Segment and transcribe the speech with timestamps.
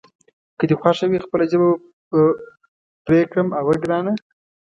[0.57, 1.69] که دې خوښه وي خپله ژبه
[2.11, 2.21] به
[3.05, 4.13] پرې کړم، اوه ګرانه.